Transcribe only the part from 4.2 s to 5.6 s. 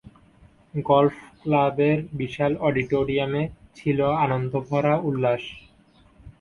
আনন্দ ভরা উল্লাস।